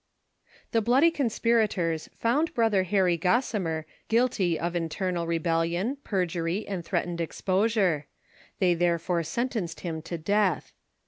[0.73, 7.21] |HE bloody conspirators found Brother Harry Gos simer guilty of internal rebellion, perjury and threatened
[7.21, 8.07] exposure;
[8.57, 10.73] they therefore sentenced him to death.